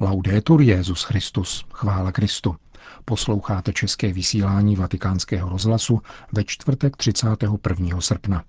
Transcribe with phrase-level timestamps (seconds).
[0.00, 2.56] Laudetur Jezus Christus, chvála Kristu.
[3.04, 8.00] Posloucháte české vysílání Vatikánského rozhlasu ve čtvrtek 31.
[8.00, 8.44] srpna.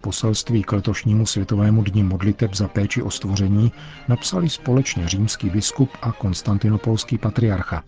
[0.00, 3.72] Poselství k letošnímu světovému dni modliteb za péči o stvoření
[4.08, 7.82] napsali společně římský biskup a konstantinopolský patriarcha.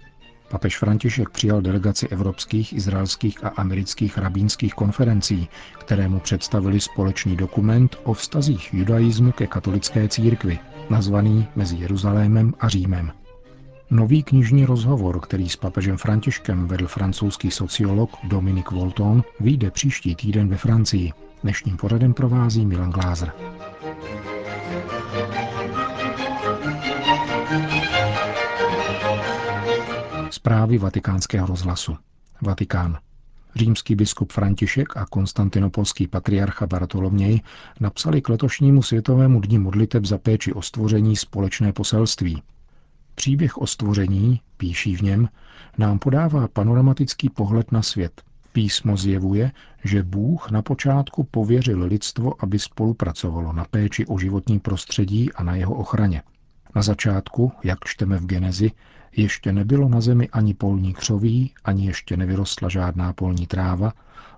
[0.49, 8.13] Papež František přijal delegaci evropských, izraelských a amerických rabínských konferencí, kterému představili společný dokument o
[8.13, 10.59] vztazích judaismu ke katolické církvi,
[10.91, 13.13] nazvaný Mezi Jeruzalémem a Římem.
[13.91, 20.49] Nový knižní rozhovor, který s papežem Františkem vedl francouzský sociolog Dominique Volton, vyjde příští týden
[20.49, 21.13] ve Francii.
[21.43, 23.33] Dnešním poradem provází Milan Glázer.
[30.47, 31.97] Zprávy vatikánského rozhlasu.
[32.43, 32.99] Vatikán.
[33.57, 37.41] Římský biskup František a konstantinopolský patriarcha Bartoloměj
[37.81, 42.43] napsali k letošnímu světovému dní modliteb za péči o stvoření společné poselství.
[43.15, 45.29] Příběh o stvoření, píší v něm,
[45.79, 48.23] nám podává panoramatický pohled na svět.
[48.53, 49.53] Písmo zjevuje,
[49.85, 55.57] že Bůh na počátku pověřil lidstvo, aby spolupracovalo na péči o životní prostředí a na
[55.57, 56.23] jeho ochraně.
[56.77, 58.71] Na začátku, jak čteme v Genezi,
[59.17, 63.93] ještě nebylo na zemi ani polní křoví, ani ještě nevyrostla žádná polní tráva,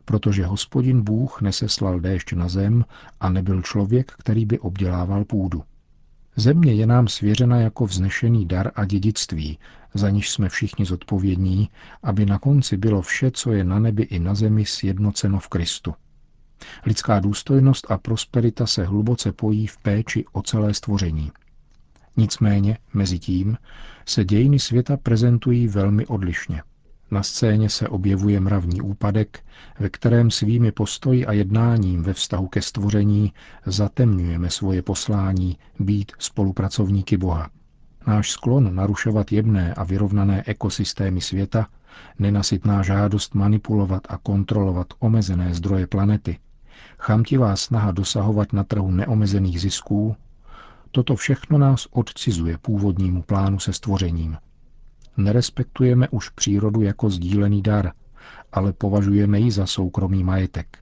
[0.05, 2.85] protože hospodin Bůh neseslal déšť na zem
[3.21, 5.63] a nebyl člověk, který by obdělával půdu.
[6.37, 9.59] Země je nám svěřena jako vznešený dar a dědictví,
[9.95, 11.71] za níž jsme všichni zodpovědní,
[12.03, 15.95] aby na konci bylo vše, co je na nebi i na zemi, sjednoceno v Kristu.
[16.87, 21.33] Lidská důstojnost a prosperita se hluboce pojí v péči o celé stvoření–
[22.19, 23.57] Nicméně, mezi tím,
[24.07, 26.63] se dějiny světa prezentují velmi odlišně.
[27.11, 29.45] Na scéně se objevuje mravní úpadek,
[29.81, 33.33] ve kterém svými postoji a jednáním ve vztahu ke stvoření
[33.67, 37.51] zatemňujeme svoje poslání být spolupracovníky Boha.
[38.07, 41.67] Náš sklon narušovat jemné a vyrovnané ekosystémy světa,
[42.19, 46.39] nenasytná žádost manipulovat a kontrolovat omezené zdroje planety,
[46.99, 50.17] chamtivá snaha dosahovat na trhu neomezených zisků
[50.91, 54.37] Toto všechno nás odcizuje původnímu plánu se stvořením.
[55.17, 57.93] Nerespektujeme už přírodu jako sdílený dar,
[58.53, 60.79] ale považujeme ji za soukromý majetek.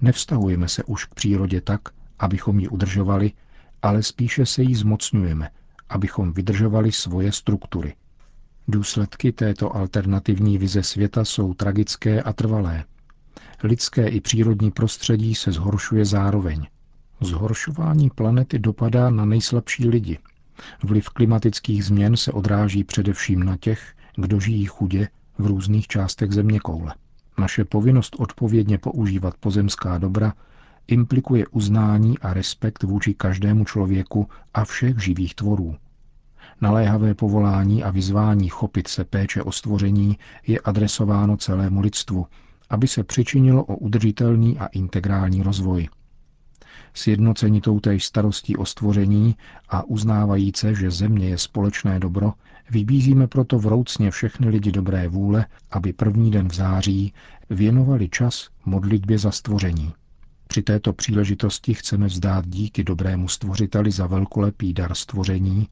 [0.00, 1.80] Nevztahujeme se už k přírodě tak,
[2.18, 3.32] abychom ji udržovali,
[3.82, 5.50] ale spíše se jí zmocňujeme,
[5.88, 7.94] abychom vydržovali svoje struktury.
[8.68, 12.84] Důsledky této alternativní vize světa jsou tragické a trvalé.
[13.62, 16.66] Lidské i přírodní prostředí se zhoršuje zároveň.
[17.20, 20.18] Zhoršování planety dopadá na nejslabší lidi.
[20.82, 25.08] Vliv klimatických změn se odráží především na těch, kdo žijí chudě
[25.38, 26.94] v různých částech země koule.
[27.38, 30.32] Naše povinnost odpovědně používat pozemská dobra
[30.86, 35.76] implikuje uznání a respekt vůči každému člověku a všech živých tvorů.
[36.60, 42.26] Naléhavé povolání a vyzvání chopit se péče o stvoření je adresováno celému lidstvu,
[42.70, 45.88] aby se přičinilo o udržitelný a integrální rozvoj
[46.98, 49.36] sjednocení toutéž starostí o stvoření
[49.68, 52.32] a uznávajíce, že země je společné dobro,
[52.70, 57.12] vybízíme proto vroucně všechny lidi dobré vůle, aby první den v září
[57.50, 59.92] věnovali čas modlitbě za stvoření.
[60.48, 65.68] Při této příležitosti chceme vzdát díky dobrému stvořiteli za velkolepý dar stvoření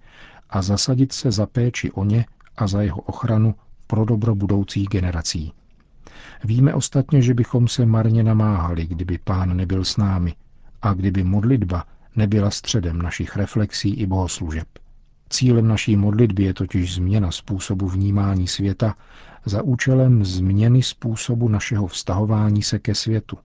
[0.51, 2.27] a zasadit se za péči o ně
[2.57, 3.55] a za jeho ochranu
[3.87, 5.53] pro dobro budoucích generací.
[6.45, 10.35] Víme ostatně, že bychom se marně namáhali, kdyby pán nebyl s námi,
[10.87, 11.85] a kdyby modlitba
[12.17, 14.69] nebyla středem našich reflexí i bohoslužeb.
[15.31, 18.95] Cílem naší modlitby je totiž změna způsobu vnímání světa
[19.45, 23.39] za účelem změny způsobu našeho vztahování se ke světu.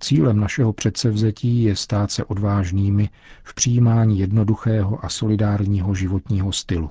[0.00, 3.08] Cílem našeho předsevzetí je stát se odvážnými
[3.44, 6.90] v přijímání jednoduchého a solidárního životního stylu.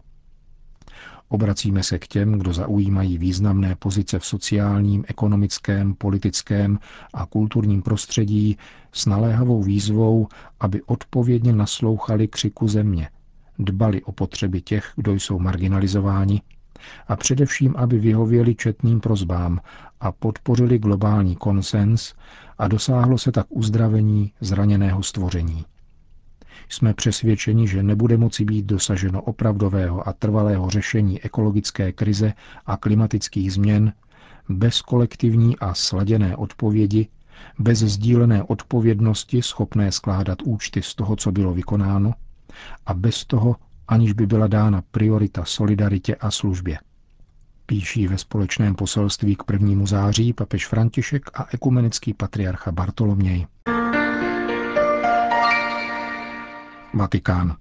[1.31, 6.79] Obracíme se k těm, kdo zaujímají významné pozice v sociálním, ekonomickém, politickém
[7.13, 8.57] a kulturním prostředí
[8.91, 10.27] s naléhavou výzvou,
[10.59, 13.09] aby odpovědně naslouchali křiku země,
[13.59, 16.41] dbali o potřeby těch, kdo jsou marginalizováni,
[17.07, 19.59] a především, aby vyhověli četným prozbám
[19.99, 22.13] a podpořili globální konsens
[22.57, 25.65] a dosáhlo se tak uzdravení zraněného stvoření.
[26.69, 32.33] Jsme přesvědčeni, že nebude moci být dosaženo opravdového a trvalého řešení ekologické krize
[32.65, 33.93] a klimatických změn
[34.49, 37.07] bez kolektivní a sladěné odpovědi,
[37.59, 42.13] bez sdílené odpovědnosti schopné skládat účty z toho, co bylo vykonáno,
[42.85, 43.55] a bez toho,
[43.87, 46.77] aniž by byla dána priorita solidaritě a službě.
[47.65, 53.47] Píší ve společném poselství k prvnímu září papež František a ekumenický patriarcha Bartoloměj.
[56.93, 57.55] Vatikán.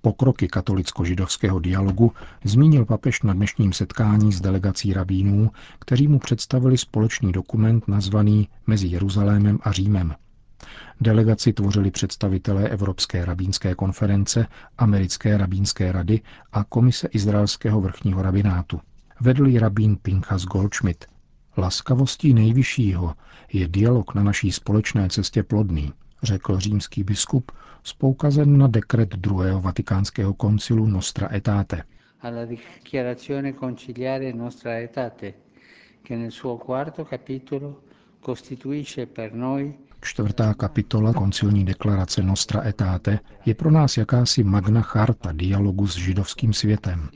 [0.00, 2.12] Pokroky katolicko-židovského dialogu
[2.44, 8.86] zmínil papež na dnešním setkání s delegací rabínů, kteří mu představili společný dokument nazvaný Mezi
[8.86, 10.14] Jeruzalémem a Římem.
[11.00, 14.46] Delegaci tvořili představitelé Evropské rabínské konference,
[14.78, 16.20] Americké rabínské rady
[16.52, 18.80] a Komise Izraelského vrchního rabinátu.
[19.20, 21.04] Vedl ji rabín Pinchas Goldschmidt.
[21.56, 23.14] Laskavostí nejvyššího
[23.52, 27.52] je dialog na naší společné cestě plodný, řekl římský biskup
[27.84, 31.26] s poukazem na dekret druhého vatikánského koncilu Nostra
[39.34, 45.96] noi Čtvrtá kapitola koncilní deklarace Nostra Aetate je pro nás jakási magna charta dialogu s
[45.96, 47.08] židovským světem.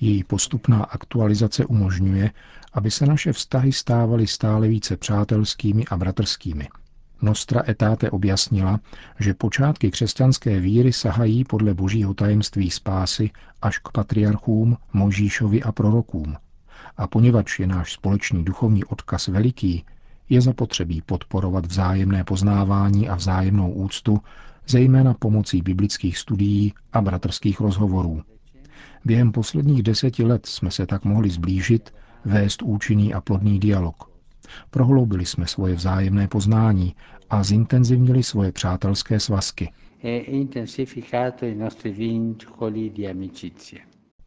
[0.00, 2.30] Její postupná aktualizace umožňuje,
[2.72, 6.68] aby se naše vztahy stávaly stále více přátelskými a bratrskými–
[7.22, 8.80] Nostra etáte objasnila,
[9.18, 13.30] že počátky křesťanské víry sahají podle božího tajemství spásy
[13.62, 16.36] až k patriarchům, Možíšovi a prorokům.
[16.96, 19.84] A poněvadž je náš společný duchovní odkaz veliký,
[20.28, 24.20] je zapotřebí podporovat vzájemné poznávání a vzájemnou úctu,
[24.68, 28.22] zejména pomocí biblických studií a bratrských rozhovorů.
[29.04, 31.94] Během posledních deseti let jsme se tak mohli zblížit,
[32.24, 34.09] vést účinný a plodný dialog.
[34.70, 36.94] Prohloubili jsme svoje vzájemné poznání
[37.30, 39.72] a zintenzivnili svoje přátelské svazky.
[40.04, 40.22] E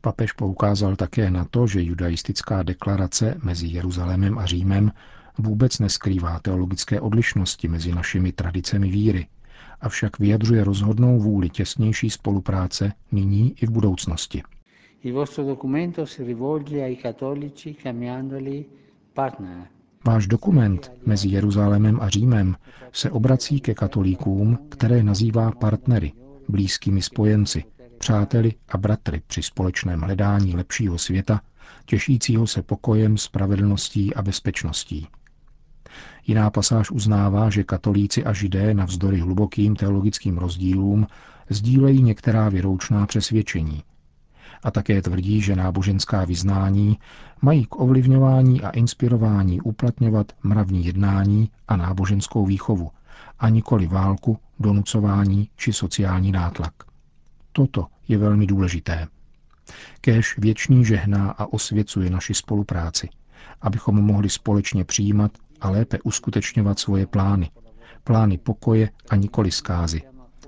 [0.01, 4.91] Papež poukázal také na to, že judaistická deklarace mezi Jeruzalémem a Římem
[5.37, 9.27] vůbec neskrývá teologické odlišnosti mezi našimi tradicemi víry,
[9.81, 14.43] avšak vyjadřuje rozhodnou vůli těsnější spolupráce nyní i v budoucnosti.
[15.03, 18.65] Il vostro documento si rivolge ai cattolici chiamandoli
[19.13, 19.67] partner
[20.05, 22.55] Váš dokument mezi Jeruzalémem a Římem
[22.91, 26.11] se obrací ke katolíkům, které nazývá partnery,
[26.49, 27.63] blízkými spojenci,
[27.97, 31.41] přáteli a bratry při společném hledání lepšího světa,
[31.85, 35.07] těšícího se pokojem, spravedlností a bezpečností.
[36.27, 41.07] Jiná pasáž uznává, že katolíci a židé navzdory hlubokým teologickým rozdílům
[41.49, 43.83] sdílejí některá věroučná přesvědčení,
[44.63, 46.97] a také tvrdí, že náboženská vyznání
[47.41, 52.91] mají k ovlivňování a inspirování uplatňovat mravní jednání a náboženskou výchovu,
[53.39, 56.73] a nikoli válku, donucování či sociální nátlak.
[57.51, 59.07] Toto je velmi důležité.
[60.01, 63.09] Kéž věčný žehná a osvěcuje naši spolupráci,
[63.61, 65.31] abychom mohli společně přijímat
[65.61, 67.51] a lépe uskutečňovat svoje plány.
[68.03, 70.01] Plány pokoje a nikoli zkázy.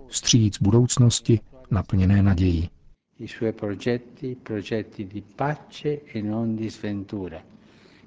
[0.08, 1.40] Vstříc budoucnosti
[1.72, 2.70] naplněné nadějí
[3.18, 7.42] i suoi progetti, progetti di pace e non di sventura,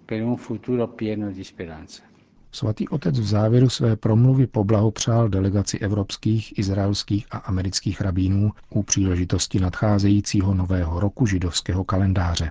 [0.05, 2.03] per un futuro pieno di speranza.
[2.51, 9.61] Svatý otec v závěru své promluvy poblahopřál delegaci evropských, izraelských a amerických rabínů u příležitosti
[9.61, 12.51] nadcházejícího nového roku židovského kalendáře.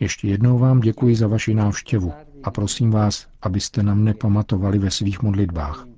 [0.00, 2.12] Ještě jednou vám děkuji za vaši návštěvu
[2.42, 5.89] a prosím vás, abyste nám nepamatovali ve svých modlitbách.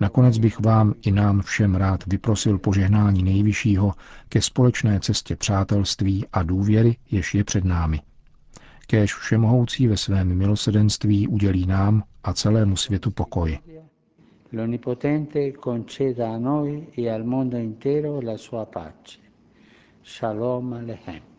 [0.00, 3.92] Nakonec bych vám i nám všem rád vyprosil požehnání nejvyššího
[4.28, 8.00] ke společné cestě přátelství a důvěry, jež je před námi.
[8.86, 13.58] Kéž všemohoucí ve svém milosedenství udělí nám a celému světu pokoj.
[14.52, 19.18] L'Onnipotente conceda a noi e al mondo intero la sua pace.
[20.04, 21.35] Shalom Aleichem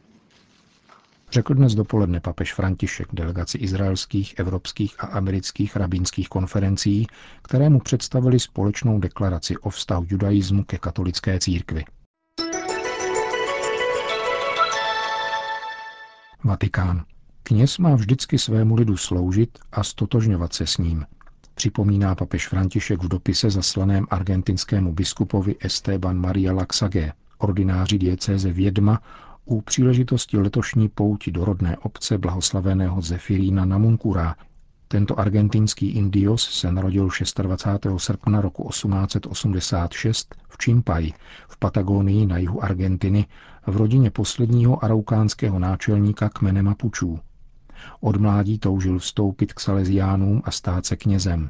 [1.37, 7.07] řekl dnes dopoledne papež František delegaci izraelských, evropských a amerických rabínských konferencí,
[7.41, 11.85] které mu představili společnou deklaraci o vztahu judaismu ke katolické církvi.
[16.43, 17.05] Vatikán.
[17.43, 21.05] Kněz má vždycky svému lidu sloužit a stotožňovat se s ním,
[21.55, 29.01] připomíná papež František v dopise zaslaném argentinskému biskupovi Esteban Maria Laxage, ordináři diecéze Vědma
[29.49, 34.35] u příležitosti letošní pouti do rodné obce blahoslaveného Zefirína Namunkura.
[34.87, 37.09] Tento argentinský indios se narodil
[37.41, 37.97] 26.
[37.97, 41.11] srpna roku 1886 v Čimpaj
[41.47, 43.25] v Patagónii na jihu Argentiny
[43.67, 47.19] v rodině posledního araukánského náčelníka kmene Mapučů.
[48.01, 51.49] Od mládí toužil vstoupit k Salesiánům a stát se knězem.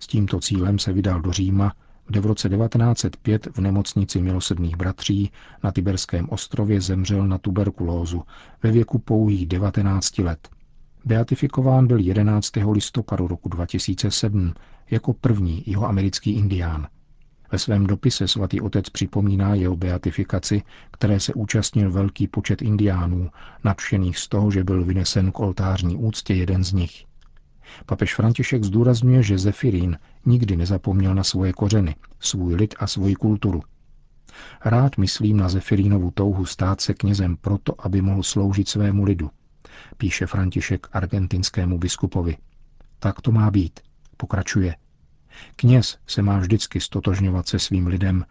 [0.00, 1.72] S tímto cílem se vydal do Říma,
[2.10, 5.32] kde v roce 1905 v nemocnici milosedných bratří
[5.64, 8.22] na Tiberském ostrově zemřel na tuberkulózu
[8.62, 10.48] ve věku pouhých 19 let.
[11.04, 12.52] Beatifikován byl 11.
[12.72, 14.54] listopadu roku 2007
[14.90, 16.86] jako první jeho americký indián.
[17.52, 23.30] Ve svém dopise svatý otec připomíná jeho beatifikaci, které se účastnil velký počet indiánů,
[23.64, 27.09] nadšených z toho, že byl vynesen k oltářní úctě jeden z nich.
[27.86, 33.62] Papež František zdůrazňuje, že Zefirín nikdy nezapomněl na svoje kořeny, svůj lid a svoji kulturu.
[34.64, 39.30] Rád myslím na Zefirínovu touhu stát se knězem proto, aby mohl sloužit svému lidu,
[39.96, 42.36] píše František argentinskému biskupovi.
[42.98, 43.80] Tak to má být,
[44.16, 44.76] pokračuje.
[45.56, 48.24] Kněz se má vždycky stotožňovat se svým lidem,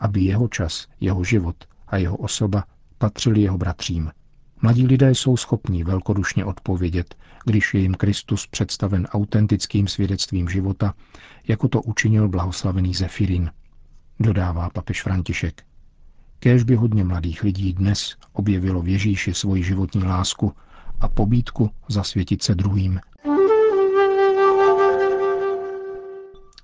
[0.00, 2.64] aby jeho čas, jeho život a jeho osoba
[2.98, 4.10] patřili jeho bratřím.
[4.62, 10.94] Mladí lidé jsou schopní velkodušně odpovědět, když je jim Kristus představen autentickým svědectvím života,
[11.48, 13.50] jako to učinil blahoslavený Zefirin,
[14.20, 15.62] dodává papež František.
[16.38, 20.52] Kéž by hodně mladých lidí dnes objevilo v Ježíši svoji životní lásku
[21.00, 23.00] a pobídku zasvětit se druhým.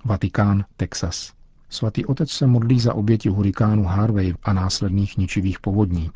[0.05, 1.33] Vatikán, Texas.
[1.69, 6.11] Svatý otec se modlí za oběti hurikánu Harvey a následných ničivých povodní.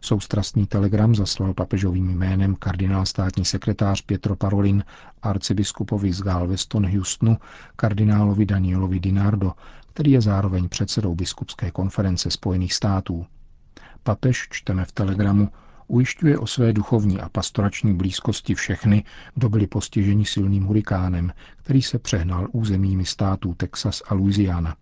[0.00, 4.84] Soustrastný telegram zaslal papežovým jménem kardinál státní sekretář Pietro Parolin
[5.22, 7.36] arcibiskupovi z Galveston Houstonu
[7.76, 9.52] kardinálovi Danielovi Dinardo,
[9.92, 13.26] který je zároveň předsedou biskupské konference Spojených států.
[14.02, 15.48] Papež, čteme v telegramu,
[15.86, 19.04] ujišťuje o své duchovní a pastorační blízkosti všechny,
[19.34, 24.76] kdo byli postiženi silným hurikánem, který se přehnal územími států Texas a Louisiana.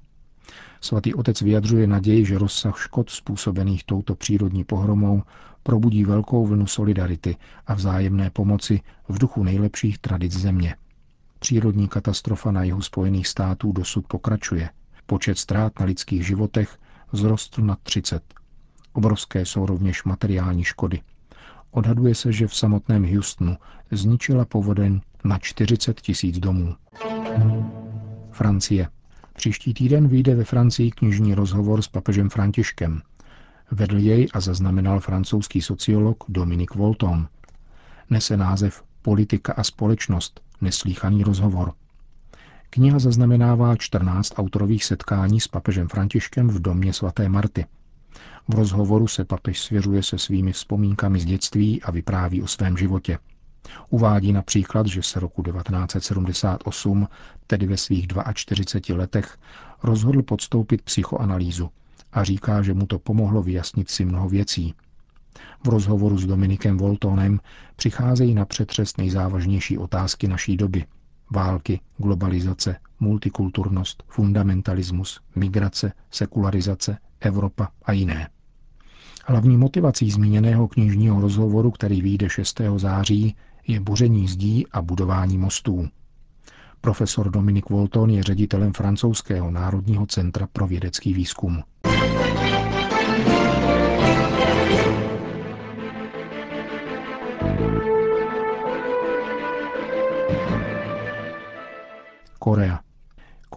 [0.81, 5.23] Svatý otec vyjadřuje naději, že rozsah škod způsobených touto přírodní pohromou
[5.62, 7.37] probudí velkou vlnu solidarity
[7.67, 10.76] a vzájemné pomoci v duchu nejlepších tradic země.
[11.38, 14.71] Přírodní katastrofa na jihu Spojených států dosud pokračuje.
[15.07, 16.78] Počet ztrát na lidských životech
[17.12, 18.23] vzrostl na 30.
[18.93, 21.00] Obrovské jsou rovněž materiální škody.
[21.71, 23.57] Odhaduje se, že v samotném Houstonu
[23.90, 26.75] zničila povodeň na 40 tisíc domů.
[28.31, 28.88] Francie.
[29.38, 33.02] Příští týden vyjde ve Francii knižní rozhovor s papežem Františkem.
[33.71, 37.28] Vedl jej a zaznamenal francouzský sociolog Dominik Volton.
[38.11, 41.73] Nese název Politika a společnost, neslíchaný rozhovor.
[42.71, 47.66] Kniha zaznamenává 14 autorových setkání s papežem Františkem v domě svaté Marty.
[48.49, 53.18] V rozhovoru se papež svěřuje se svými vzpomínkami z dětství a vypráví o svém životě.
[53.91, 57.09] Uvádí například, že se roku 1978,
[57.47, 59.39] tedy ve svých 42 letech,
[59.83, 61.71] rozhodl podstoupit psychoanalýzu
[62.13, 64.75] a říká, že mu to pomohlo vyjasnit si mnoho věcí.
[65.65, 67.41] V rozhovoru s Dominikem Voltonem
[67.77, 70.85] přicházejí na přetřes nejzávažnější otázky naší doby.
[71.31, 78.29] Války, globalizace, multikulturnost, fundamentalismus, migrace, sekularizace, Evropa a jiné.
[79.27, 82.61] Hlavní motivací zmíněného knižního rozhovoru, který vyjde 6.
[82.77, 83.37] září,
[83.69, 85.89] je boření zdí a budování mostů.
[86.81, 91.63] Profesor Dominik Volton je ředitelem francouzského Národního centra pro vědecký výzkum.
[102.39, 102.88] Korea.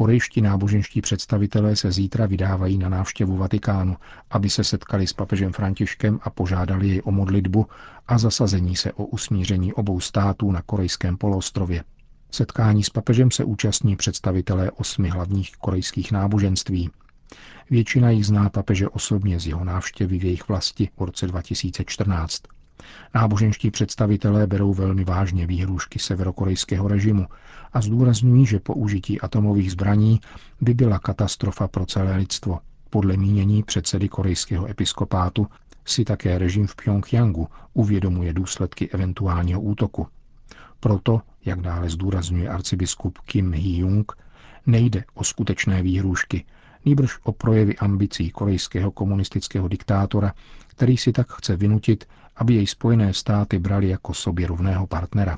[0.01, 3.98] Korejští náboženští představitelé se zítra vydávají na návštěvu Vatikánu,
[4.31, 7.67] aby se setkali s papežem Františkem a požádali jej o modlitbu
[8.08, 11.84] a zasazení se o usmíření obou států na korejském poloostrově.
[12.31, 16.89] Setkání s papežem se účastní představitelé osmi hlavních korejských náboženství.
[17.70, 22.41] Většina jich zná papeže osobně z jeho návštěvy v jejich vlasti v roce 2014.
[23.15, 27.27] Náboženští představitelé berou velmi vážně výhrušky severokorejského režimu
[27.73, 30.19] a zdůrazňují, že použití atomových zbraní
[30.61, 32.59] by byla katastrofa pro celé lidstvo.
[32.89, 35.47] Podle mínění předsedy korejského episkopátu
[35.85, 40.07] si také režim v Pyongyangu uvědomuje důsledky eventuálního útoku.
[40.79, 44.05] Proto, jak dále zdůrazňuje arcibiskup Kim Hee-jung,
[44.65, 46.45] nejde o skutečné výhrušky,
[46.85, 50.33] nýbrž o projevy ambicí korejského komunistického diktátora,
[50.67, 55.38] který si tak chce vynutit, aby jej Spojené státy brali jako sobě rovného partnera.